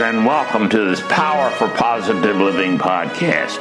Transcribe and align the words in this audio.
and 0.00 0.24
welcome 0.24 0.66
to 0.66 0.88
this 0.88 1.02
Power 1.08 1.50
for 1.50 1.68
Positive 1.68 2.36
Living 2.36 2.78
podcast. 2.78 3.58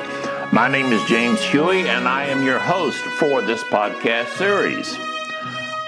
My 0.54 0.70
name 0.70 0.94
is 0.94 1.04
James 1.04 1.42
Huey, 1.42 1.90
and 1.90 2.08
I 2.08 2.28
am 2.28 2.44
your 2.44 2.60
host 2.60 3.04
for 3.20 3.42
this 3.42 3.62
podcast 3.66 4.28
series, 4.38 4.98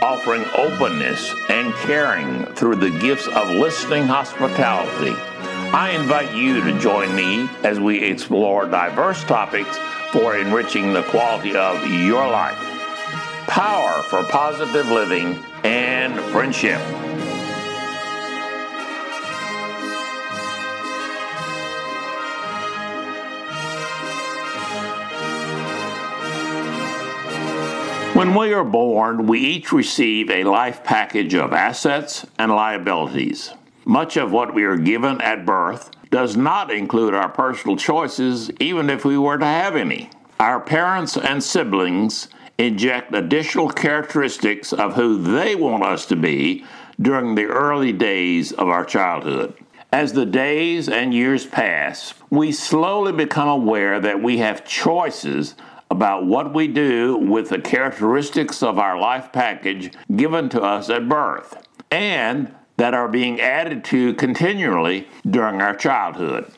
offering 0.02 0.44
openness 0.58 1.34
and 1.48 1.74
caring 1.76 2.44
through 2.48 2.76
the 2.76 2.90
gifts 3.00 3.28
of 3.28 3.50
listening 3.50 4.08
hospitality. 4.08 5.16
I 5.74 5.92
invite 5.92 6.36
you 6.36 6.62
to 6.66 6.80
join 6.80 7.16
me 7.16 7.50
as 7.64 7.80
we 7.80 8.04
explore 8.04 8.66
diverse 8.66 9.24
topics 9.24 9.78
for 10.12 10.36
enriching 10.36 10.92
the 10.92 11.04
quality 11.04 11.56
of 11.56 11.88
your 11.88 12.28
life. 12.28 12.60
Power 13.48 14.04
for 14.04 14.24
positive 14.26 14.90
living 14.90 15.42
and 15.64 16.20
friendship. 16.32 16.82
When 28.22 28.36
we 28.36 28.54
are 28.54 28.64
born, 28.64 29.26
we 29.26 29.40
each 29.40 29.72
receive 29.72 30.30
a 30.30 30.44
life 30.44 30.84
package 30.84 31.34
of 31.34 31.54
assets 31.54 32.24
and 32.38 32.52
liabilities. 32.52 33.52
Much 33.84 34.16
of 34.16 34.32
what 34.32 34.54
we 34.54 34.64
are 34.64 34.78
given 34.78 35.20
at 35.22 35.44
birth 35.44 35.90
does 36.12 36.38
not 36.38 36.70
include 36.70 37.16
our 37.16 37.30
personal 37.30 37.78
choices, 37.78 38.52
even 38.60 38.92
if 38.92 39.04
we 39.04 39.18
were 39.18 39.40
to 39.40 39.46
have 39.46 39.76
any. 39.76 40.12
Our 40.40 40.60
parents 40.60 41.18
and 41.18 41.44
siblings 41.44 42.28
inject 42.60 43.16
additional 43.16 43.70
characteristics 43.70 44.72
of 44.72 44.94
who 44.94 45.20
they 45.20 45.56
want 45.56 45.84
us 45.84 46.06
to 46.06 46.16
be 46.16 46.64
during 47.02 47.34
the 47.34 47.46
early 47.46 47.92
days 47.92 48.52
of 48.52 48.68
our 48.68 48.86
childhood. 48.86 49.56
As 49.92 50.14
the 50.14 50.28
days 50.28 50.88
and 50.88 51.12
years 51.12 51.48
pass, 51.48 52.14
we 52.30 52.52
slowly 52.52 53.14
become 53.14 53.50
aware 53.50 54.00
that 54.00 54.22
we 54.22 54.38
have 54.38 54.64
choices 54.64 55.56
about 55.92 56.26
what 56.26 56.54
we 56.54 56.70
do 56.70 57.18
with 57.18 57.50
the 57.50 57.60
characteristics 57.60 58.64
of 58.64 58.80
our 58.80 58.98
life 58.98 59.30
package 59.34 59.92
given 60.16 60.48
to 60.48 60.62
us 60.62 60.90
at 60.90 61.10
birth 61.10 61.68
and 61.92 62.56
that 62.78 62.94
are 62.94 63.10
being 63.10 63.42
added 63.42 63.84
to 63.84 64.14
continually 64.14 65.06
during 65.30 65.62
our 65.62 65.76
childhood. 65.76 66.50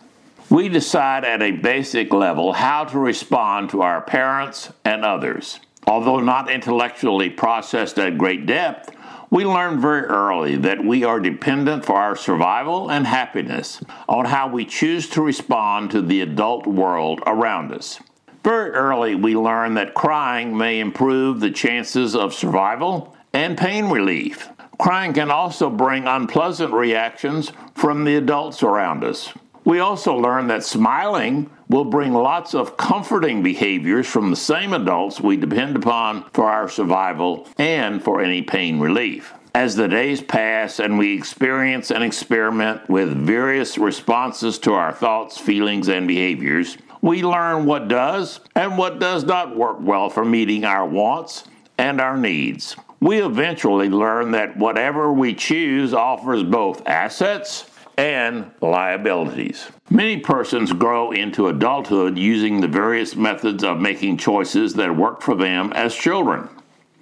We 0.52 0.70
decide 0.70 1.26
at 1.26 1.42
a 1.42 1.50
basic 1.50 2.14
level 2.14 2.54
how 2.54 2.84
to 2.86 3.00
respond 3.00 3.72
to 3.72 3.82
our 3.82 4.02
parents 4.02 4.72
and 4.86 5.04
others. 5.04 5.60
Although 5.88 6.20
not 6.20 6.52
intellectually 6.52 7.32
processed 7.32 7.98
at 7.98 8.20
great 8.20 8.46
depth, 8.46 8.96
we 9.32 9.46
learn 9.46 9.82
very 9.82 10.04
early 10.04 10.58
that 10.58 10.86
we 10.86 11.04
are 11.04 11.20
dependent 11.20 11.86
for 11.86 11.96
our 11.96 12.16
survival 12.16 12.92
and 12.92 13.08
happiness 13.08 13.82
on 14.08 14.26
how 14.26 14.48
we 14.48 14.64
choose 14.64 15.10
to 15.10 15.24
respond 15.24 15.90
to 15.90 16.04
the 16.04 16.22
adult 16.22 16.68
world 16.68 17.20
around 17.26 17.72
us. 17.72 18.00
Very 18.44 18.72
early, 18.72 19.16
we 19.16 19.38
learn 19.38 19.76
that 19.76 19.94
crying 19.94 20.58
may 20.58 20.82
improve 20.82 21.40
the 21.40 21.52
chances 21.52 22.14
of 22.14 22.34
survival 22.34 23.16
and 23.32 23.58
pain 23.58 23.90
relief. 23.90 24.50
Crying 24.78 25.14
can 25.14 25.32
also 25.32 25.70
bring 25.70 26.08
unpleasant 26.08 26.74
reactions 26.74 27.54
from 27.74 28.04
the 28.04 28.18
adults 28.18 28.62
around 28.62 29.04
us. 29.06 29.32
We 29.64 29.80
also 29.80 30.16
learn 30.16 30.48
that 30.48 30.66
smiling 30.66 31.50
will 31.70 31.86
bring 31.86 32.12
lots 32.12 32.54
of 32.54 32.76
comforting 32.76 33.44
behaviors 33.44 34.08
from 34.08 34.30
the 34.30 34.36
same 34.36 34.74
adults 34.74 35.22
we 35.22 35.38
depend 35.38 35.78
upon 35.78 36.26
for 36.34 36.50
our 36.50 36.68
survival 36.68 37.48
and 37.58 38.04
for 38.04 38.22
any 38.22 38.42
pain 38.42 38.82
relief. 38.82 39.34
As 39.56 39.78
the 39.78 39.88
days 39.88 40.22
pass 40.22 40.80
and 40.80 40.98
we 40.98 41.16
experience 41.16 41.92
and 41.92 42.04
experiment 42.04 42.90
with 42.90 43.16
various 43.16 43.78
responses 43.78 44.60
to 44.60 44.74
our 44.74 44.92
thoughts, 44.92 45.38
feelings, 45.38 45.88
and 45.88 46.08
behaviors, 46.08 46.78
we 47.04 47.22
learn 47.22 47.66
what 47.66 47.90
does 47.90 48.40
and 48.56 48.78
what 48.78 48.98
does 48.98 49.26
not 49.26 49.58
work 49.58 49.76
well 49.82 50.10
for 50.10 50.24
meeting 50.24 50.64
our 50.64 50.88
wants 50.88 51.44
and 51.78 52.00
our 52.00 52.18
needs. 52.18 52.78
We 53.02 53.22
eventually 53.22 53.90
learn 53.90 54.32
that 54.32 54.56
whatever 54.56 55.12
we 55.12 55.36
choose 55.36 55.94
offers 55.94 56.44
both 56.44 56.88
assets 56.88 57.70
and 57.98 58.50
liabilities. 58.62 59.68
Many 59.90 60.22
persons 60.22 60.72
grow 60.72 61.12
into 61.12 61.50
adulthood 61.50 62.18
using 62.18 62.62
the 62.62 62.70
various 62.70 63.18
methods 63.18 63.66
of 63.66 63.82
making 63.82 64.16
choices 64.18 64.74
that 64.76 64.96
work 64.96 65.22
for 65.22 65.36
them 65.36 65.74
as 65.74 65.94
children. 65.94 66.48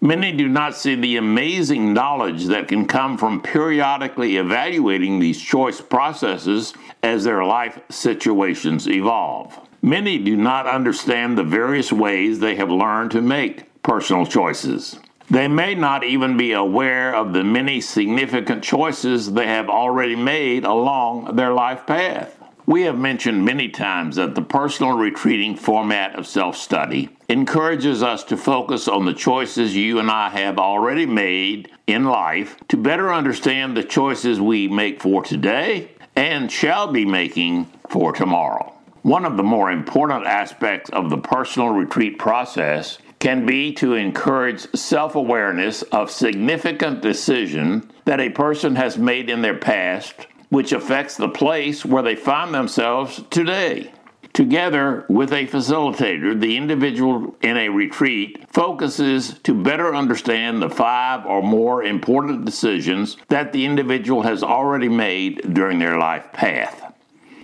Many 0.03 0.31
do 0.31 0.47
not 0.47 0.75
see 0.75 0.95
the 0.95 1.17
amazing 1.17 1.93
knowledge 1.93 2.45
that 2.45 2.67
can 2.67 2.87
come 2.87 3.19
from 3.19 3.39
periodically 3.39 4.37
evaluating 4.37 5.19
these 5.19 5.39
choice 5.39 5.79
processes 5.79 6.73
as 7.03 7.23
their 7.23 7.45
life 7.45 7.79
situations 7.91 8.89
evolve. 8.89 9.59
Many 9.83 10.17
do 10.17 10.35
not 10.35 10.65
understand 10.65 11.37
the 11.37 11.43
various 11.43 11.93
ways 11.93 12.39
they 12.39 12.55
have 12.55 12.71
learned 12.71 13.11
to 13.11 13.21
make 13.21 13.83
personal 13.83 14.25
choices. 14.25 14.97
They 15.29 15.47
may 15.47 15.75
not 15.75 16.03
even 16.03 16.35
be 16.35 16.53
aware 16.53 17.13
of 17.13 17.33
the 17.33 17.43
many 17.43 17.79
significant 17.79 18.63
choices 18.63 19.31
they 19.31 19.45
have 19.45 19.69
already 19.69 20.15
made 20.15 20.63
along 20.63 21.35
their 21.35 21.53
life 21.53 21.85
path. 21.85 22.40
We 22.65 22.83
have 22.83 22.97
mentioned 22.97 23.43
many 23.43 23.69
times 23.69 24.17
that 24.17 24.35
the 24.35 24.41
personal 24.41 24.93
retreating 24.93 25.55
format 25.55 26.15
of 26.15 26.27
self 26.27 26.55
study 26.55 27.09
encourages 27.27 28.03
us 28.03 28.23
to 28.25 28.37
focus 28.37 28.87
on 28.87 29.05
the 29.05 29.13
choices 29.13 29.75
you 29.75 29.99
and 29.99 30.11
I 30.11 30.29
have 30.29 30.59
already 30.59 31.05
made 31.05 31.71
in 31.87 32.05
life 32.05 32.55
to 32.67 32.77
better 32.77 33.13
understand 33.13 33.75
the 33.75 33.83
choices 33.83 34.39
we 34.39 34.67
make 34.67 35.01
for 35.01 35.23
today 35.23 35.91
and 36.15 36.51
shall 36.51 36.91
be 36.91 37.05
making 37.05 37.65
for 37.89 38.11
tomorrow. 38.11 38.73
One 39.01 39.25
of 39.25 39.37
the 39.37 39.43
more 39.43 39.71
important 39.71 40.27
aspects 40.27 40.91
of 40.91 41.09
the 41.09 41.17
personal 41.17 41.69
retreat 41.69 42.19
process 42.19 42.99
can 43.17 43.45
be 43.45 43.73
to 43.73 43.93
encourage 43.93 44.67
self 44.75 45.15
awareness 45.15 45.81
of 45.83 46.11
significant 46.11 47.01
decision 47.01 47.89
that 48.05 48.19
a 48.19 48.29
person 48.29 48.75
has 48.75 48.97
made 48.97 49.29
in 49.29 49.41
their 49.41 49.57
past, 49.57 50.27
which 50.51 50.73
affects 50.73 51.15
the 51.15 51.29
place 51.29 51.85
where 51.85 52.03
they 52.03 52.15
find 52.15 52.53
themselves 52.53 53.23
today. 53.29 53.91
Together 54.33 55.05
with 55.09 55.31
a 55.31 55.47
facilitator, 55.47 56.39
the 56.39 56.55
individual 56.55 57.35
in 57.41 57.57
a 57.57 57.69
retreat 57.69 58.45
focuses 58.49 59.39
to 59.39 59.53
better 59.53 59.95
understand 59.95 60.61
the 60.61 60.69
five 60.69 61.25
or 61.25 61.41
more 61.41 61.83
important 61.83 62.45
decisions 62.45 63.17
that 63.29 63.53
the 63.53 63.65
individual 63.65 64.21
has 64.21 64.43
already 64.43 64.89
made 64.89 65.53
during 65.53 65.79
their 65.79 65.97
life 65.97 66.31
path. 66.33 66.93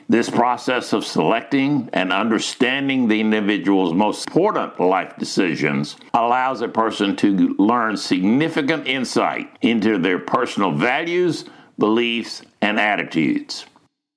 This 0.09 0.29
process 0.29 0.94
of 0.94 1.06
selecting 1.06 1.89
and 1.91 2.13
understanding 2.13 3.07
the 3.07 3.19
individual's 3.19 3.94
most 3.94 4.28
important 4.28 4.79
life 4.79 5.18
decisions 5.18 5.97
allows 6.13 6.62
a 6.62 6.69
person 6.69 7.16
to 7.18 7.56
learn 7.57 7.97
significant 7.97 8.88
insight 8.88 9.50
into 9.62 9.97
their 9.97 10.19
personal 10.19 10.72
values, 10.72 11.44
beliefs, 11.77 12.41
and 12.61 12.79
attitudes. 12.79 13.65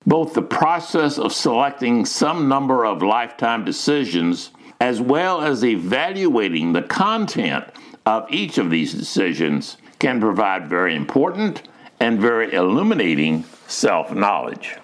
Both 0.07 0.35
the 0.35 0.43
process 0.43 1.19
of 1.19 1.33
selecting 1.33 2.05
some 2.05 2.49
number 2.49 2.85
of 2.87 3.03
lifetime 3.03 3.65
decisions 3.65 4.51
as 4.81 5.01
well 5.01 5.43
as 5.43 5.63
evaluating 5.63 6.73
the 6.73 6.83
content 6.83 7.65
of 8.07 8.27
each 8.31 8.57
of 8.57 8.71
these 8.71 8.95
decisions 8.95 9.77
can 9.99 10.21
provide 10.21 10.69
very 10.69 10.97
important 10.97 11.69
and 12.01 12.19
very 12.19 12.53
illuminating 12.55 13.45
self 13.67 14.15
knowledge. 14.15 14.77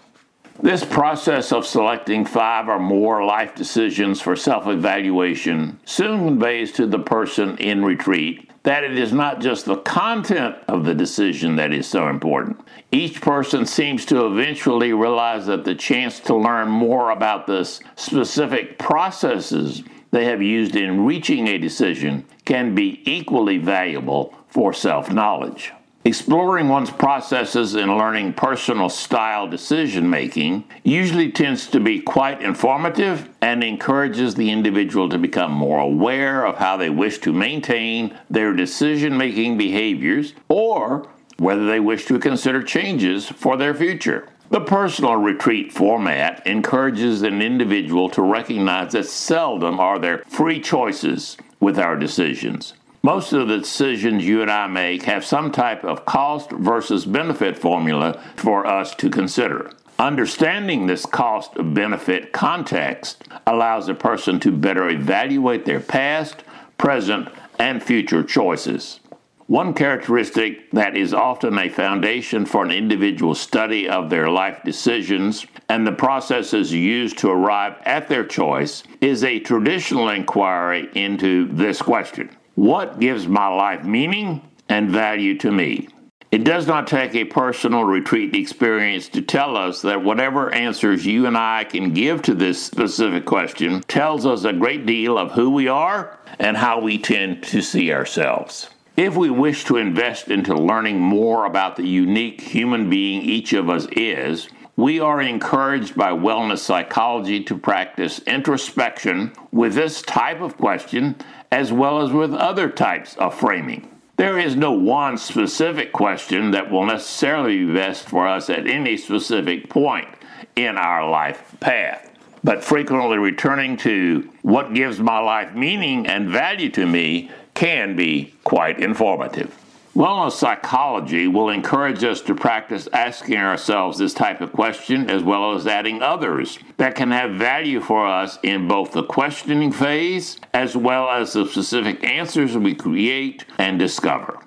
This 0.62 0.84
process 0.84 1.53
of 1.53 1.66
selecting 1.66 2.25
five 2.25 2.69
or 2.69 2.78
more 2.78 3.25
life 3.25 3.54
decisions 3.54 4.20
for 4.20 4.37
self 4.37 4.66
evaluation 4.66 5.81
soon 5.84 6.26
conveys 6.26 6.72
to 6.72 6.87
the 6.87 6.98
person 6.98 7.56
in 7.58 7.84
retreat 7.84 8.50
that 8.67 8.83
it 8.83 8.99
is 8.99 9.13
not 9.13 9.41
just 9.41 9.65
the 9.65 9.77
content 9.77 10.57
of 10.67 10.85
the 10.85 10.93
decision 10.93 11.55
that 11.55 11.73
is 11.73 11.87
so 11.87 12.09
important. 12.09 12.61
Each 12.91 13.21
person 13.21 13.65
seems 13.65 14.05
to 14.07 14.27
eventually 14.27 14.93
realize 14.93 15.47
that 15.47 15.65
the 15.65 15.77
chance 15.77 16.19
to 16.21 16.35
learn 16.35 16.69
more 16.69 17.13
about 17.13 17.47
the 17.47 17.63
specific 17.95 18.77
processes 18.77 19.85
they 20.11 20.25
have 20.25 20.43
used 20.43 20.75
in 20.75 21.05
reaching 21.05 21.47
a 21.47 21.59
decision 21.59 22.25
can 22.45 22.75
be 22.75 23.09
equally 23.09 23.59
valuable 23.59 24.35
for 24.49 24.73
self 24.73 25.13
knowledge. 25.13 25.73
Exploring 26.06 26.69
one's 26.69 26.93
processes 26.93 27.75
in 27.75 27.99
learning 27.99 28.32
personal 28.35 28.88
style 28.88 29.49
decision 29.49 30.08
making 30.08 30.62
usually 30.85 31.32
tends 31.32 31.67
to 31.67 31.81
be 31.81 31.99
quite 31.99 32.41
informative 32.41 33.29
and 33.41 33.64
encourages 33.64 34.37
the 34.37 34.49
individual 34.49 35.08
to 35.08 35.19
become 35.19 35.50
more 35.50 35.81
aware 35.81 36.47
of 36.47 36.58
how 36.58 36.76
they 36.76 36.91
wish 36.91 37.19
to 37.19 37.32
maintain 37.32 38.17
their 38.31 38.53
decision 38.53 39.17
making 39.17 39.58
behaviors 39.58 40.32
or 40.49 41.08
whether 41.38 41.67
they 41.67 41.81
wish 41.81 42.05
to 42.05 42.20
consider 42.20 42.62
changes 42.62 43.29
for 43.29 43.56
their 43.56 43.75
future. 43.75 44.29
The 44.50 44.61
personal 44.61 45.17
retreat 45.17 45.73
format 45.73 46.47
encourages 46.47 47.23
an 47.23 47.43
individual 47.43 48.08
to 48.11 48.23
recognize 48.23 48.93
that 48.93 49.06
seldom 49.06 49.81
are 49.81 49.99
there 49.99 50.23
free 50.29 50.61
choices 50.61 51.37
with 51.58 51.81
our 51.81 51.97
decisions. 51.97 52.75
Most 53.06 53.32
of 53.32 53.47
the 53.47 53.58
decisions 53.58 54.26
you 54.26 54.43
and 54.43 54.50
I 54.50 54.67
make 54.67 55.05
have 55.05 55.25
some 55.25 55.53
type 55.53 55.85
of 55.85 56.05
cost 56.05 56.50
versus 56.50 57.05
benefit 57.05 57.56
formula 57.56 58.20
for 58.35 58.67
us 58.67 58.97
to 58.97 59.08
consider. 59.08 59.70
Understanding 59.97 60.88
this 60.88 61.06
cost 61.06 61.53
benefit 61.56 62.32
context 62.32 63.23
allows 63.47 63.88
a 63.88 63.94
person 63.94 64.41
to 64.41 64.50
better 64.50 64.88
evaluate 64.88 65.64
their 65.64 65.79
past, 65.79 66.43
present, 66.79 67.29
and 67.61 67.81
future 67.81 68.25
choices. 68.25 68.99
One 69.47 69.73
characteristic 69.73 70.73
that 70.73 70.97
is 70.97 71.14
often 71.14 71.56
a 71.61 71.69
foundation 71.69 72.44
for 72.44 72.64
an 72.64 72.73
individual's 72.73 73.41
study 73.41 73.88
of 73.88 74.11
their 74.11 74.29
life 74.29 74.62
decisions 74.64 75.47
and 75.69 75.87
the 75.87 75.93
processes 75.93 76.73
used 76.73 77.19
to 77.19 77.31
arrive 77.31 77.76
at 77.85 78.08
their 78.08 78.25
choice 78.25 78.82
is 79.00 79.23
a 79.23 79.38
traditional 79.38 80.08
inquiry 80.08 80.91
into 80.97 81.47
this 81.53 81.81
question 81.81 82.31
What 82.56 83.00
gives 83.00 83.29
my 83.29 83.49
life 83.49 83.85
meaning 83.85 84.41
and 84.70 84.88
value 84.88 85.37
to 85.41 85.53
me? 85.53 85.88
It 86.31 86.43
does 86.43 86.67
not 86.67 86.87
take 86.87 87.14
a 87.14 87.25
personal 87.25 87.85
retreat 87.85 88.35
experience 88.35 89.11
to 89.11 89.20
tell 89.20 89.58
us 89.58 89.82
that 89.82 90.03
whatever 90.03 90.50
answers 90.55 91.05
you 91.05 91.26
and 91.26 91.37
I 91.37 91.64
can 91.64 91.93
give 91.93 92.23
to 92.23 92.35
this 92.35 92.64
specific 92.64 93.26
question 93.26 93.82
tells 93.82 94.25
us 94.25 94.44
a 94.44 94.55
great 94.55 94.87
deal 94.87 95.19
of 95.19 95.32
who 95.32 95.50
we 95.50 95.69
are 95.69 96.19
and 96.38 96.56
how 96.56 96.81
we 96.81 96.97
tend 96.97 97.43
to 97.43 97.61
see 97.61 97.93
ourselves. 97.93 98.70
If 98.97 99.17
we 99.17 99.29
wish 99.29 99.64
to 99.67 99.76
invest 99.76 100.29
into 100.29 100.55
learning 100.55 100.99
more 100.99 101.44
about 101.44 101.76
the 101.76 101.87
unique 101.87 102.41
human 102.41 102.88
being 102.88 103.20
each 103.20 103.53
of 103.53 103.69
us 103.69 103.87
is, 103.93 104.49
we 104.76 105.00
are 105.00 105.23
encouraged 105.23 105.96
by 105.96 106.11
wellness 106.11 106.58
psychology 106.58 107.43
to 107.43 107.56
practice 107.56 108.19
introspection 108.26 109.32
with 109.50 109.75
this 109.75 110.02
type 110.02 110.40
of 110.43 110.56
question 110.58 111.17
as 111.50 111.73
well 111.73 112.02
as 112.02 112.12
with 112.12 112.34
other 112.34 112.69
types 112.69 113.17
of 113.17 113.34
framing. 113.34 113.90
There 114.17 114.38
is 114.38 114.55
no 114.55 114.73
one 114.73 115.17
specific 115.17 115.93
question 115.93 116.50
that 116.50 116.70
will 116.70 116.84
necessarily 116.84 117.64
be 117.64 117.73
best 117.73 118.08
for 118.08 118.26
us 118.28 118.50
at 118.50 118.67
any 118.67 118.96
specific 118.99 119.70
point 119.70 120.08
in 120.56 120.76
our 120.76 121.08
life 121.08 121.55
path. 121.61 122.11
But 122.44 122.62
frequently 122.62 123.19
returning 123.19 123.76
to 123.79 124.31
what 124.43 124.75
gives 124.75 125.00
my 125.00 125.19
life 125.19 125.55
meaning 125.55 126.06
and 126.06 126.29
value 126.29 126.70
to 126.70 126.87
me 126.87 127.31
can 127.55 127.96
be 127.96 128.34
quite 128.44 128.79
informative. 128.81 129.55
Wellness 129.96 130.32
psychology 130.32 131.26
will 131.26 131.48
encourage 131.48 132.04
us 132.04 132.20
to 132.20 132.34
practice 132.34 132.87
asking 132.93 133.38
ourselves 133.38 133.96
this 133.96 134.12
type 134.12 134.43
of 134.43 134.52
question 134.52 135.08
as 135.08 135.22
well 135.22 135.54
as 135.54 135.66
adding 135.66 136.02
others 136.02 136.58
that 136.76 136.94
can 136.94 137.10
have 137.12 137.31
value 137.31 137.81
for 137.81 138.06
us 138.06 138.38
in 138.43 138.69
both 138.69 138.93
the 138.93 139.02
questioning 139.02 139.72
phase 139.72 140.38
as 140.52 140.76
well 140.76 141.08
as 141.08 141.32
the 141.32 141.46
specific 141.46 142.04
answers 142.04 142.58
we 142.58 142.75
create 142.75 143.46
and 143.56 143.78
discover. 143.78 144.38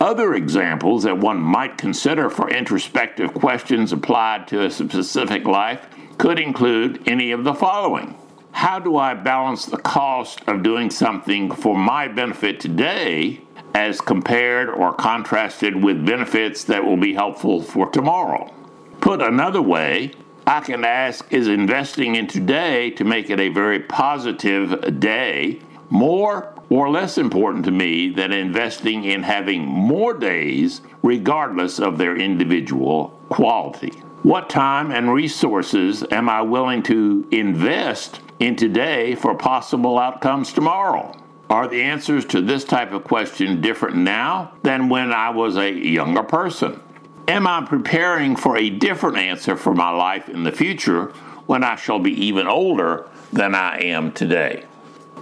Other 0.00 0.32
examples 0.32 1.02
that 1.02 1.18
one 1.18 1.38
might 1.38 1.76
consider 1.76 2.30
for 2.30 2.48
introspective 2.48 3.34
questions 3.34 3.92
applied 3.92 4.48
to 4.48 4.64
a 4.64 4.70
specific 4.70 5.44
life 5.44 5.86
could 6.16 6.40
include 6.40 7.06
any 7.06 7.30
of 7.30 7.44
the 7.44 7.52
following. 7.52 8.16
How 8.52 8.78
do 8.78 8.96
I 8.96 9.12
balance 9.12 9.66
the 9.66 9.76
cost 9.76 10.40
of 10.46 10.62
doing 10.62 10.88
something 10.88 11.54
for 11.54 11.76
my 11.76 12.08
benefit 12.08 12.58
today 12.58 13.42
as 13.74 14.00
compared 14.00 14.68
or 14.68 14.94
contrasted 14.94 15.82
with 15.82 16.06
benefits 16.06 16.64
that 16.64 16.84
will 16.84 16.96
be 16.96 17.14
helpful 17.14 17.60
for 17.60 17.90
tomorrow. 17.90 18.52
Put 19.00 19.20
another 19.20 19.60
way, 19.60 20.12
I 20.46 20.60
can 20.60 20.84
ask 20.84 21.26
Is 21.32 21.48
investing 21.48 22.14
in 22.14 22.26
today 22.26 22.90
to 22.92 23.04
make 23.04 23.30
it 23.30 23.40
a 23.40 23.48
very 23.48 23.80
positive 23.80 25.00
day 25.00 25.60
more 25.90 26.54
or 26.70 26.90
less 26.90 27.18
important 27.18 27.64
to 27.64 27.70
me 27.70 28.10
than 28.10 28.32
investing 28.32 29.04
in 29.04 29.22
having 29.22 29.64
more 29.64 30.14
days, 30.14 30.80
regardless 31.02 31.78
of 31.78 31.98
their 31.98 32.16
individual 32.16 33.08
quality? 33.28 33.90
What 34.22 34.48
time 34.48 34.90
and 34.90 35.12
resources 35.12 36.02
am 36.10 36.28
I 36.28 36.40
willing 36.42 36.82
to 36.84 37.26
invest 37.30 38.20
in 38.40 38.56
today 38.56 39.14
for 39.14 39.34
possible 39.34 39.98
outcomes 39.98 40.52
tomorrow? 40.52 41.14
Are 41.50 41.68
the 41.68 41.82
answers 41.82 42.24
to 42.26 42.40
this 42.40 42.64
type 42.64 42.92
of 42.92 43.04
question 43.04 43.60
different 43.60 43.96
now 43.96 44.52
than 44.62 44.88
when 44.88 45.12
I 45.12 45.30
was 45.30 45.56
a 45.56 45.70
younger 45.70 46.22
person? 46.22 46.80
Am 47.28 47.46
I 47.46 47.64
preparing 47.66 48.36
for 48.36 48.56
a 48.56 48.70
different 48.70 49.18
answer 49.18 49.56
for 49.56 49.74
my 49.74 49.90
life 49.90 50.28
in 50.28 50.44
the 50.44 50.52
future 50.52 51.06
when 51.46 51.62
I 51.62 51.76
shall 51.76 51.98
be 51.98 52.12
even 52.26 52.46
older 52.46 53.08
than 53.32 53.54
I 53.54 53.78
am 53.82 54.12
today? 54.12 54.64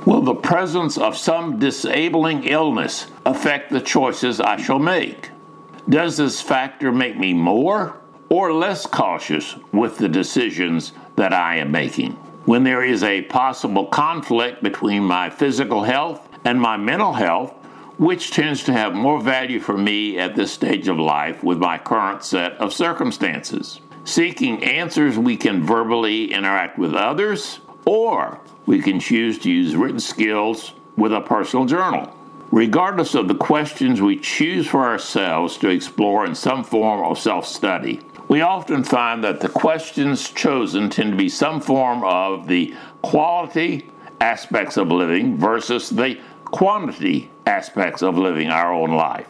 Will 0.07 0.21
the 0.21 0.35
presence 0.35 0.99
of 0.99 1.17
some 1.17 1.59
disabling 1.59 2.45
illness 2.45 3.07
affect 3.25 3.71
the 3.71 3.81
choices 3.81 4.41
I 4.41 4.57
shall 4.57 4.81
make? 4.81 5.31
Does 5.89 6.17
this 6.17 6.41
factor 6.41 6.93
make 6.93 7.17
me 7.17 7.33
more 7.33 7.97
or 8.29 8.53
less 8.53 8.87
cautious 8.87 9.57
with 9.73 9.99
the 9.99 10.09
decisions 10.09 10.93
that 11.17 11.33
I 11.33 11.57
am 11.57 11.71
making? 11.71 12.17
When 12.45 12.65
there 12.65 12.83
is 12.83 13.03
a 13.03 13.23
possible 13.23 13.87
conflict 13.87 14.63
between 14.63 15.05
my 15.05 15.31
physical 15.31 15.83
health 15.83 16.29
and 16.45 16.61
my 16.61 16.77
mental 16.77 17.13
health, 17.13 17.53
which 17.99 18.33
tends 18.33 18.65
to 18.65 18.73
have 18.73 18.95
more 18.95 19.21
value 19.21 19.61
for 19.61 19.77
me 19.77 20.19
at 20.19 20.35
this 20.35 20.53
stage 20.53 20.89
of 20.89 20.99
life 20.99 21.43
with 21.45 21.59
my 21.59 21.79
current 21.79 22.25
set 22.25 22.53
of 22.55 22.73
circumstances. 22.73 23.81
Seeking 24.05 24.65
answers, 24.65 25.17
we 25.17 25.37
can 25.37 25.63
verbally 25.63 26.33
interact 26.33 26.79
with 26.79 26.95
others, 26.95 27.61
or 27.85 28.41
we 28.67 28.81
can 28.81 28.99
choose 28.99 29.39
to 29.41 29.51
use 29.51 29.77
written 29.77 30.01
skills 30.01 30.73
with 30.97 31.13
a 31.13 31.21
personal 31.21 31.67
journal. 31.67 32.13
Regardless 32.51 33.15
of 33.15 33.29
the 33.29 33.35
questions 33.35 34.03
we 34.03 34.19
choose 34.19 34.67
for 34.67 34.85
ourselves 34.85 35.57
to 35.59 35.69
explore 35.69 36.27
in 36.27 36.35
some 36.35 36.65
form 36.65 37.05
of 37.05 37.19
self 37.19 37.47
study, 37.47 38.01
we 38.33 38.41
often 38.41 38.83
find 38.83 39.23
that 39.23 39.41
the 39.41 39.49
questions 39.51 40.31
chosen 40.31 40.89
tend 40.89 41.11
to 41.11 41.19
be 41.19 41.29
some 41.29 41.61
form 41.61 42.03
of 42.03 42.49
the 42.49 42.75
quality 43.03 43.87
aspects 44.23 44.79
of 44.79 44.89
living 44.89 45.37
versus 45.37 45.91
the 45.91 46.19
quantity 46.47 47.31
aspects 47.45 48.01
of 48.01 48.17
living 48.17 48.49
our 48.49 48.73
own 48.73 48.93
life. 48.93 49.27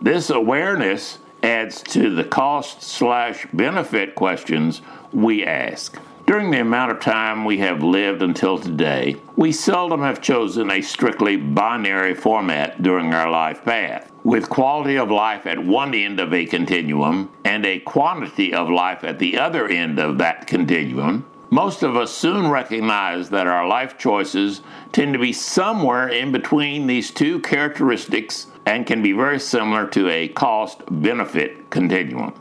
This 0.00 0.30
awareness 0.30 1.18
adds 1.42 1.82
to 1.82 2.14
the 2.14 2.24
cost 2.24 2.80
slash 2.80 3.46
benefit 3.52 4.14
questions 4.14 4.80
we 5.12 5.44
ask. 5.44 5.98
During 6.26 6.50
the 6.50 6.60
amount 6.60 6.90
of 6.90 6.98
time 6.98 7.44
we 7.44 7.58
have 7.58 7.84
lived 7.84 8.20
until 8.20 8.58
today, 8.58 9.14
we 9.36 9.52
seldom 9.52 10.00
have 10.00 10.20
chosen 10.20 10.72
a 10.72 10.80
strictly 10.80 11.36
binary 11.36 12.14
format 12.14 12.82
during 12.82 13.14
our 13.14 13.30
life 13.30 13.64
path. 13.64 14.10
With 14.24 14.48
quality 14.48 14.98
of 14.98 15.08
life 15.08 15.46
at 15.46 15.64
one 15.64 15.94
end 15.94 16.18
of 16.18 16.34
a 16.34 16.44
continuum 16.44 17.30
and 17.44 17.64
a 17.64 17.78
quantity 17.78 18.52
of 18.52 18.68
life 18.68 19.04
at 19.04 19.20
the 19.20 19.38
other 19.38 19.68
end 19.68 20.00
of 20.00 20.18
that 20.18 20.48
continuum, 20.48 21.24
most 21.48 21.84
of 21.84 21.96
us 21.96 22.10
soon 22.10 22.50
recognize 22.50 23.30
that 23.30 23.46
our 23.46 23.68
life 23.68 23.96
choices 23.96 24.62
tend 24.90 25.12
to 25.12 25.20
be 25.20 25.32
somewhere 25.32 26.08
in 26.08 26.32
between 26.32 26.88
these 26.88 27.12
two 27.12 27.38
characteristics 27.38 28.48
and 28.66 28.84
can 28.84 29.00
be 29.00 29.12
very 29.12 29.38
similar 29.38 29.86
to 29.86 30.08
a 30.08 30.26
cost 30.26 30.82
benefit 30.90 31.70
continuum. 31.70 32.34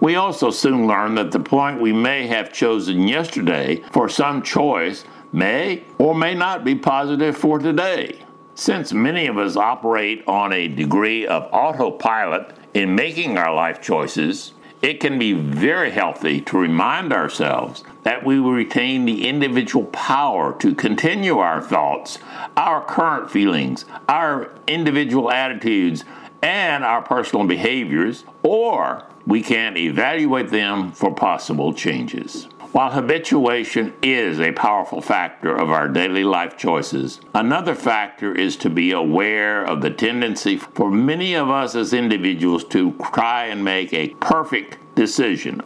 We 0.00 0.14
also 0.14 0.50
soon 0.50 0.86
learn 0.86 1.16
that 1.16 1.32
the 1.32 1.40
point 1.40 1.80
we 1.80 1.92
may 1.92 2.26
have 2.28 2.52
chosen 2.52 3.08
yesterday 3.08 3.82
for 3.90 4.08
some 4.08 4.42
choice 4.42 5.04
may 5.32 5.84
or 5.98 6.14
may 6.14 6.34
not 6.34 6.64
be 6.64 6.74
positive 6.74 7.36
for 7.36 7.58
today. 7.58 8.20
Since 8.54 8.92
many 8.92 9.26
of 9.26 9.38
us 9.38 9.56
operate 9.56 10.22
on 10.26 10.52
a 10.52 10.68
degree 10.68 11.26
of 11.26 11.48
autopilot 11.52 12.56
in 12.74 12.94
making 12.94 13.38
our 13.38 13.54
life 13.54 13.80
choices, 13.80 14.52
it 14.80 15.00
can 15.00 15.18
be 15.18 15.32
very 15.32 15.90
healthy 15.90 16.40
to 16.42 16.58
remind 16.58 17.12
ourselves 17.12 17.82
that 18.04 18.24
we 18.24 18.38
retain 18.38 19.04
the 19.04 19.26
individual 19.26 19.86
power 19.86 20.56
to 20.60 20.74
continue 20.74 21.38
our 21.38 21.60
thoughts, 21.60 22.18
our 22.56 22.84
current 22.84 23.30
feelings, 23.30 23.84
our 24.08 24.52
individual 24.68 25.30
attitudes, 25.32 26.04
and 26.42 26.84
our 26.84 27.02
personal 27.02 27.44
behaviors, 27.44 28.24
or 28.44 29.04
we 29.28 29.42
can 29.42 29.76
evaluate 29.76 30.48
them 30.48 30.90
for 30.90 31.14
possible 31.14 31.74
changes. 31.74 32.48
While 32.72 32.90
habituation 32.90 33.92
is 34.02 34.40
a 34.40 34.52
powerful 34.52 35.02
factor 35.02 35.54
of 35.54 35.70
our 35.70 35.86
daily 35.86 36.24
life 36.24 36.56
choices, 36.56 37.20
another 37.34 37.74
factor 37.74 38.34
is 38.34 38.56
to 38.56 38.70
be 38.70 38.92
aware 38.92 39.64
of 39.64 39.82
the 39.82 39.90
tendency 39.90 40.56
for 40.56 40.90
many 40.90 41.34
of 41.34 41.50
us 41.50 41.74
as 41.74 41.92
individuals 41.92 42.64
to 42.68 42.92
try 43.12 43.46
and 43.46 43.62
make 43.62 43.92
a 43.92 44.08
perfect 44.14 44.78
decision. 44.94 45.60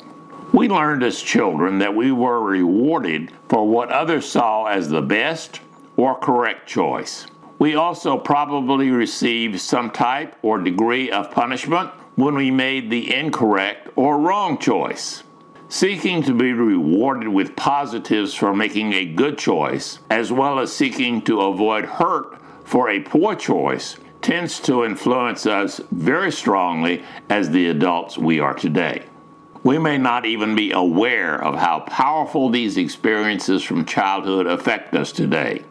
We 0.53 0.69
learned 0.69 1.05
as 1.05 1.23
children 1.23 1.79
that 1.79 1.95
we 1.95 2.11
were 2.11 2.43
rewarded 2.43 3.31
for 3.49 3.67
what 3.67 3.91
others 3.91 4.27
saw 4.29 4.65
as 4.65 4.89
the 4.89 5.03
best 5.03 5.61
or 5.97 6.19
correct 6.19 6.69
choice. 6.69 7.29
We 7.61 7.77
also 7.77 8.19
probably 8.19 8.91
received 8.91 9.61
some 9.61 9.93
type 9.93 10.35
or 10.43 10.59
degree 10.59 11.13
of 11.13 11.31
punishment 11.31 11.93
when 12.15 12.35
we 12.35 12.51
made 12.51 12.91
the 12.91 13.15
incorrect 13.15 13.89
or 13.97 14.19
wrong 14.19 14.59
choice. 14.59 15.23
Seeking 15.69 16.23
to 16.25 16.35
be 16.35 16.53
rewarded 16.53 17.29
with 17.29 17.57
positives 17.57 18.35
for 18.35 18.55
making 18.55 18.93
a 18.93 19.07
good 19.07 19.39
choice, 19.39 19.99
as 20.11 20.31
well 20.31 20.59
as 20.59 20.73
seeking 20.73 21.23
to 21.23 21.41
avoid 21.41 21.87
hurt 21.87 22.39
for 22.65 22.91
a 22.91 23.01
poor 23.01 23.35
choice, 23.35 23.97
tends 24.21 24.61
to 24.61 24.85
influence 24.85 25.47
us 25.47 25.81
very 25.91 26.31
strongly 26.31 27.03
as 27.31 27.51
the 27.51 27.69
adults 27.69 28.19
we 28.19 28.39
are 28.39 28.55
today. 28.55 29.05
We 29.65 29.79
may 29.79 29.97
not 29.97 30.27
even 30.27 30.55
be 30.55 30.73
aware 30.73 31.43
of 31.43 31.55
how 31.55 31.81
powerful 31.81 32.49
these 32.49 32.77
experiences 32.77 33.63
from 33.63 33.85
childhood 33.85 34.47
affect 34.47 34.95
us 34.95 35.13
today. 35.13 35.65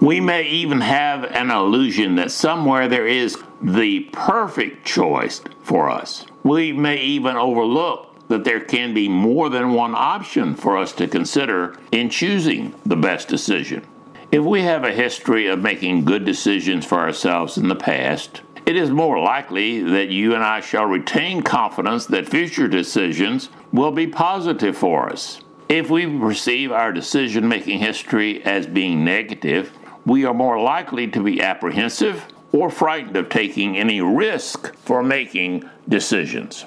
We 0.00 0.18
may 0.18 0.44
even 0.44 0.80
have 0.80 1.24
an 1.24 1.50
illusion 1.50 2.14
that 2.14 2.30
somewhere 2.30 2.88
there 2.88 3.06
is 3.06 3.36
the 3.60 4.00
perfect 4.12 4.86
choice 4.86 5.42
for 5.62 5.90
us. 5.90 6.24
We 6.42 6.72
may 6.72 7.02
even 7.02 7.36
overlook 7.36 8.28
that 8.28 8.44
there 8.44 8.60
can 8.60 8.94
be 8.94 9.10
more 9.10 9.50
than 9.50 9.74
one 9.74 9.94
option 9.94 10.54
for 10.54 10.78
us 10.78 10.92
to 10.92 11.06
consider 11.06 11.76
in 11.92 12.08
choosing 12.08 12.74
the 12.86 12.96
best 12.96 13.28
decision. 13.28 13.84
If 14.32 14.42
we 14.42 14.62
have 14.62 14.84
a 14.84 14.92
history 14.92 15.48
of 15.48 15.60
making 15.60 16.06
good 16.06 16.24
decisions 16.24 16.86
for 16.86 16.98
ourselves 16.98 17.58
in 17.58 17.68
the 17.68 17.74
past, 17.74 18.40
it 18.64 18.76
is 18.76 18.90
more 18.90 19.18
likely 19.18 19.82
that 19.82 20.08
you 20.08 20.34
and 20.34 20.42
I 20.42 20.60
shall 20.60 20.86
retain 20.86 21.42
confidence 21.42 22.06
that 22.06 22.28
future 22.28 22.68
decisions 22.68 23.50
will 23.70 23.92
be 23.92 24.06
positive 24.06 24.78
for 24.78 25.12
us. 25.12 25.42
If 25.68 25.90
we 25.90 26.06
perceive 26.18 26.72
our 26.72 26.92
decision 26.92 27.48
making 27.48 27.80
history 27.80 28.42
as 28.44 28.66
being 28.66 29.04
negative, 29.04 29.72
we 30.10 30.24
are 30.24 30.34
more 30.34 30.60
likely 30.60 31.06
to 31.06 31.22
be 31.22 31.40
apprehensive 31.40 32.26
or 32.50 32.68
frightened 32.68 33.16
of 33.16 33.28
taking 33.28 33.76
any 33.76 34.00
risk 34.00 34.74
for 34.78 35.04
making 35.04 35.62
decisions. 35.88 36.64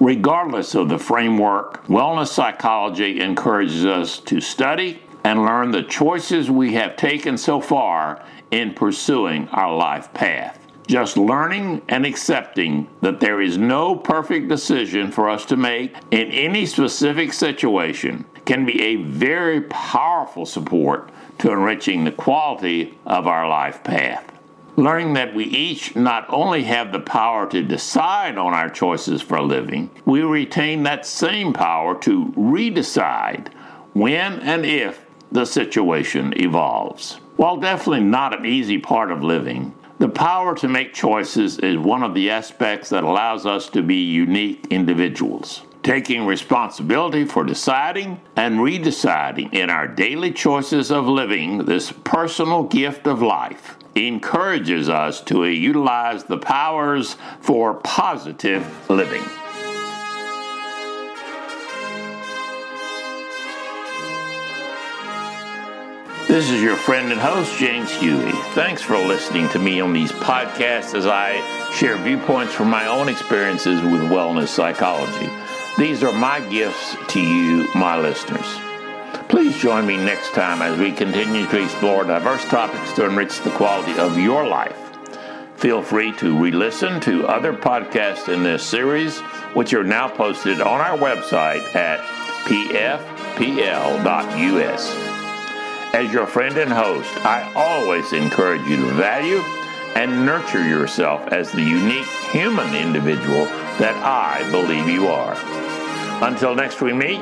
Regardless 0.00 0.74
of 0.74 0.88
the 0.88 0.98
framework, 0.98 1.86
wellness 1.86 2.28
psychology 2.28 3.20
encourages 3.20 3.84
us 3.84 4.18
to 4.20 4.40
study 4.40 5.02
and 5.22 5.44
learn 5.44 5.70
the 5.70 5.82
choices 5.82 6.50
we 6.50 6.72
have 6.72 6.96
taken 6.96 7.36
so 7.36 7.60
far 7.60 8.24
in 8.50 8.72
pursuing 8.72 9.46
our 9.48 9.76
life 9.76 10.10
path. 10.14 10.61
Just 10.86 11.16
learning 11.16 11.82
and 11.88 12.04
accepting 12.04 12.88
that 13.00 13.20
there 13.20 13.40
is 13.40 13.56
no 13.56 13.94
perfect 13.94 14.48
decision 14.48 15.10
for 15.10 15.28
us 15.28 15.44
to 15.46 15.56
make 15.56 15.94
in 16.10 16.30
any 16.30 16.66
specific 16.66 17.32
situation 17.32 18.24
can 18.44 18.66
be 18.66 18.82
a 18.82 18.96
very 18.96 19.60
powerful 19.62 20.44
support 20.44 21.10
to 21.38 21.52
enriching 21.52 22.04
the 22.04 22.12
quality 22.12 22.98
of 23.06 23.26
our 23.26 23.48
life 23.48 23.82
path. 23.84 24.28
Learning 24.76 25.12
that 25.12 25.34
we 25.34 25.44
each 25.44 25.94
not 25.94 26.26
only 26.28 26.64
have 26.64 26.92
the 26.92 27.00
power 27.00 27.48
to 27.48 27.62
decide 27.62 28.38
on 28.38 28.54
our 28.54 28.70
choices 28.70 29.20
for 29.20 29.36
a 29.36 29.42
living, 29.42 29.90
we 30.06 30.22
retain 30.22 30.82
that 30.82 31.06
same 31.06 31.52
power 31.52 31.94
to 32.00 32.26
redecide 32.36 33.48
when 33.92 34.40
and 34.40 34.64
if 34.64 35.04
the 35.30 35.44
situation 35.44 36.32
evolves. 36.36 37.14
While 37.36 37.58
definitely 37.58 38.04
not 38.04 38.38
an 38.38 38.46
easy 38.46 38.78
part 38.78 39.10
of 39.10 39.22
living, 39.22 39.74
the 40.02 40.08
power 40.08 40.52
to 40.52 40.66
make 40.66 40.92
choices 40.92 41.60
is 41.60 41.78
one 41.78 42.02
of 42.02 42.12
the 42.12 42.28
aspects 42.28 42.88
that 42.88 43.04
allows 43.04 43.46
us 43.46 43.68
to 43.68 43.80
be 43.84 44.02
unique 44.02 44.66
individuals. 44.68 45.62
Taking 45.84 46.26
responsibility 46.26 47.24
for 47.24 47.44
deciding 47.44 48.20
and 48.34 48.58
redeciding 48.58 49.54
in 49.54 49.70
our 49.70 49.86
daily 49.86 50.32
choices 50.32 50.90
of 50.90 51.06
living 51.06 51.66
this 51.66 51.92
personal 52.02 52.64
gift 52.64 53.06
of 53.06 53.22
life 53.22 53.76
encourages 53.94 54.88
us 54.88 55.20
to 55.20 55.44
utilize 55.44 56.24
the 56.24 56.38
powers 56.38 57.16
for 57.40 57.74
positive 57.74 58.90
living. 58.90 59.22
This 66.32 66.48
is 66.50 66.62
your 66.62 66.76
friend 66.76 67.12
and 67.12 67.20
host, 67.20 67.58
James 67.58 67.90
Huey. 67.90 68.32
Thanks 68.54 68.80
for 68.80 68.96
listening 68.96 69.50
to 69.50 69.58
me 69.58 69.82
on 69.82 69.92
these 69.92 70.12
podcasts 70.12 70.94
as 70.94 71.06
I 71.06 71.34
share 71.74 71.98
viewpoints 71.98 72.54
from 72.54 72.70
my 72.70 72.86
own 72.86 73.10
experiences 73.10 73.82
with 73.82 74.00
wellness 74.10 74.48
psychology. 74.48 75.28
These 75.76 76.02
are 76.02 76.10
my 76.10 76.40
gifts 76.48 76.96
to 77.08 77.20
you, 77.20 77.68
my 77.74 78.00
listeners. 78.00 78.46
Please 79.28 79.58
join 79.58 79.86
me 79.86 79.98
next 79.98 80.32
time 80.32 80.62
as 80.62 80.78
we 80.78 80.90
continue 80.90 81.46
to 81.48 81.62
explore 81.62 82.04
diverse 82.04 82.46
topics 82.46 82.94
to 82.94 83.04
enrich 83.04 83.38
the 83.40 83.50
quality 83.50 83.98
of 83.98 84.16
your 84.16 84.46
life. 84.46 84.78
Feel 85.56 85.82
free 85.82 86.12
to 86.12 86.34
re 86.42 86.50
listen 86.50 86.98
to 87.00 87.28
other 87.28 87.52
podcasts 87.52 88.32
in 88.32 88.42
this 88.42 88.62
series, 88.62 89.20
which 89.52 89.74
are 89.74 89.84
now 89.84 90.08
posted 90.08 90.62
on 90.62 90.80
our 90.80 90.96
website 90.96 91.76
at 91.76 92.00
pfpl.us. 92.46 93.02
As 95.92 96.10
your 96.10 96.26
friend 96.26 96.56
and 96.56 96.72
host, 96.72 97.10
I 97.18 97.52
always 97.54 98.14
encourage 98.14 98.66
you 98.66 98.76
to 98.76 98.86
value 98.94 99.42
and 99.94 100.24
nurture 100.24 100.66
yourself 100.66 101.28
as 101.28 101.52
the 101.52 101.62
unique 101.62 102.06
human 102.30 102.74
individual 102.74 103.44
that 103.78 103.94
I 104.02 104.50
believe 104.50 104.88
you 104.88 105.08
are. 105.08 105.36
Until 106.26 106.54
next 106.54 106.80
we 106.80 106.94
meet, 106.94 107.20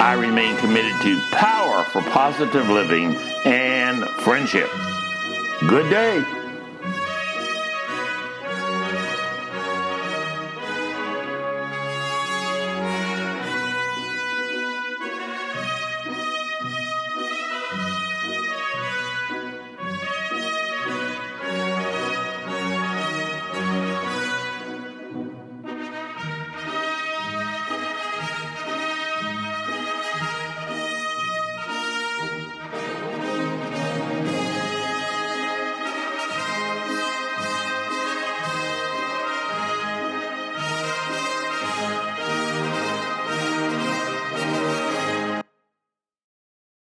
I 0.00 0.14
remain 0.14 0.56
committed 0.56 0.94
to 1.02 1.20
power 1.32 1.84
for 1.84 2.00
positive 2.10 2.70
living 2.70 3.14
and 3.44 4.02
friendship. 4.22 4.70
Good 5.68 5.90
day. 5.90 6.47